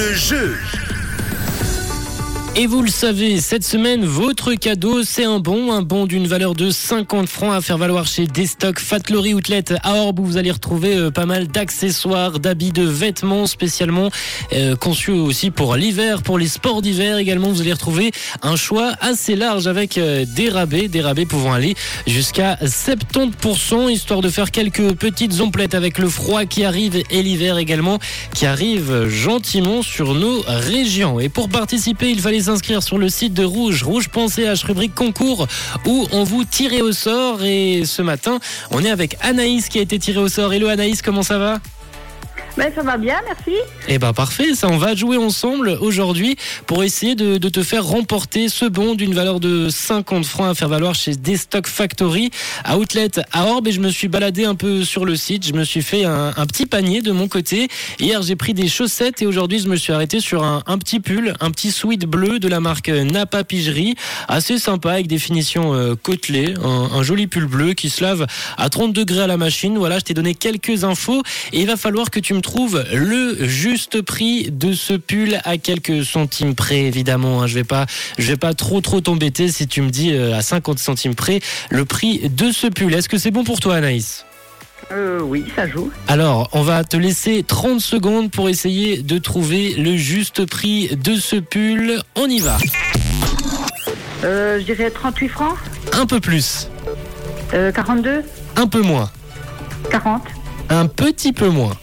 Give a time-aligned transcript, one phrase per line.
[0.00, 0.56] le jeu.
[2.56, 6.54] Et vous le savez, cette semaine, votre cadeau, c'est un bon, un bon d'une valeur
[6.54, 10.50] de 50 francs à faire valoir chez Destock Fatlory Outlet à Orbe où vous allez
[10.50, 14.10] retrouver euh, pas mal d'accessoires, d'habits, de vêtements spécialement
[14.52, 17.50] euh, conçus aussi pour l'hiver, pour les sports d'hiver également.
[17.50, 18.10] Vous allez retrouver
[18.42, 21.76] un choix assez large avec euh, des rabais, des rabais pouvant aller
[22.08, 27.58] jusqu'à 70% histoire de faire quelques petites omplettes avec le froid qui arrive et l'hiver
[27.58, 28.00] également
[28.34, 31.20] qui arrive gentiment sur nos régions.
[31.20, 35.46] Et pour participer, il fallait s'inscrire sur le site de Rouge, rouge.ch, rubrique concours,
[35.86, 37.42] où on vous tirait au sort.
[37.42, 38.38] Et ce matin,
[38.70, 40.52] on est avec Anaïs qui a été tirée au sort.
[40.52, 41.58] Hello Anaïs, comment ça va?
[42.56, 43.56] Ben, ça va bien, merci.
[43.88, 46.36] Eh ben parfait, ça on va jouer ensemble aujourd'hui
[46.66, 50.68] pour essayer de, te faire remporter ce bon d'une valeur de 50 francs à faire
[50.68, 52.30] valoir chez Destock Factory
[52.64, 55.52] à Outlet à Orbe et je me suis baladé un peu sur le site, je
[55.52, 57.68] me suis fait un, petit panier de mon côté.
[57.98, 61.00] Hier j'ai pris des chaussettes et aujourd'hui je me suis arrêté sur un, un petit
[61.00, 63.94] pull, un petit sweat bleu de la marque Napa Pigerie,
[64.28, 68.26] assez sympa avec des finitions euh, côtelées, un, un joli pull bleu qui se lave
[68.56, 69.78] à 30 degrés à la machine.
[69.78, 73.36] Voilà, je t'ai donné quelques infos et il va falloir que tu me trouves le
[73.46, 77.42] juste prix de ce pull à quelques centimes près évidemment.
[77.42, 77.46] hein.
[77.46, 77.86] Je vais pas,
[78.18, 81.40] je vais pas trop trop t'embêter si tu me dis euh, à 50 centimes près
[81.70, 82.92] le prix de ce pull.
[82.94, 84.24] Est-ce que c'est bon pour toi Anaïs?
[84.92, 85.90] Euh, oui, ça joue.
[86.08, 91.14] alors, on va te laisser 30 secondes pour essayer de trouver le juste prix de
[91.14, 92.00] ce pull.
[92.16, 92.58] On y va.
[94.24, 95.54] Euh, je dirais 38 francs.
[95.92, 96.68] Un peu plus,
[97.54, 98.22] Euh, 42,
[98.56, 99.10] un peu moins,
[99.90, 100.22] 40,
[100.68, 101.76] un petit peu moins.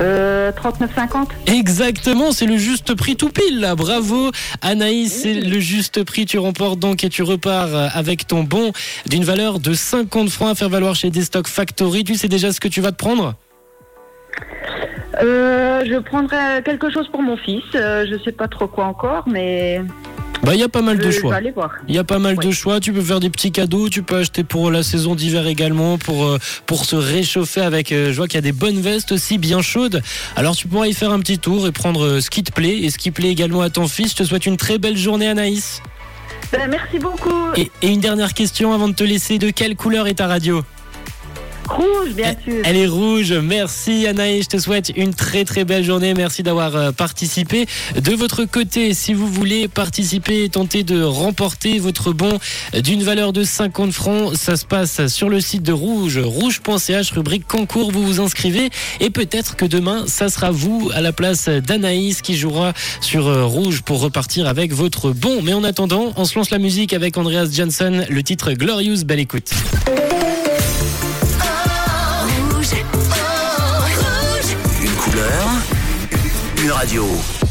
[0.00, 1.28] Euh, 39, 50.
[1.46, 3.74] Exactement, c'est le juste prix tout pile là.
[3.74, 4.30] Bravo
[4.62, 6.26] Anaïs, c'est le juste prix.
[6.26, 8.72] Tu remportes donc et tu repars avec ton bon
[9.06, 12.04] d'une valeur de 50 francs à faire valoir chez Destock Factory.
[12.04, 13.34] Tu sais déjà ce que tu vas te prendre?
[15.22, 17.64] Euh, je prendrai quelque chose pour mon fils.
[17.74, 19.82] Euh, je sais pas trop quoi encore, mais
[20.42, 21.38] Bah il y a pas mal je, de je choix.
[21.86, 22.80] Il y a pas mal de choix.
[22.80, 23.88] Tu peux faire des petits cadeaux.
[23.88, 27.92] Tu peux acheter pour la saison d'hiver également, pour euh, pour se réchauffer avec.
[27.92, 30.02] euh, je vois qu'il y a des bonnes vestes aussi bien chaudes.
[30.36, 32.78] Alors tu pourras y faire un petit tour et prendre euh, ce qui te plaît
[32.78, 34.12] et ce qui plaît également à ton fils.
[34.12, 35.82] Je te souhaite une très belle journée, Anaïs.
[36.52, 37.52] Ben, merci beaucoup.
[37.56, 39.38] Et, et une dernière question avant de te laisser.
[39.38, 40.62] De quelle couleur est ta radio?
[41.70, 42.62] Rouge, bien sûr.
[42.64, 43.32] Elle est rouge.
[43.32, 44.44] Merci Anaïs.
[44.44, 46.14] Je te souhaite une très très belle journée.
[46.14, 47.66] Merci d'avoir euh, participé.
[47.94, 52.38] De votre côté, si vous voulez participer et tenter de remporter votre bon
[52.74, 57.46] d'une valeur de 50 francs, ça se passe sur le site de Rouge, rouge.ch, rubrique
[57.46, 57.92] concours.
[57.92, 62.36] Vous vous inscrivez et peut-être que demain, ça sera vous à la place d'Anaïs qui
[62.36, 65.40] jouera sur euh, Rouge pour repartir avec votre bon.
[65.42, 69.04] Mais en attendant, on se lance la musique avec Andreas Johnson, le titre Glorious.
[69.04, 69.50] Belle écoute.
[76.70, 77.49] Radio.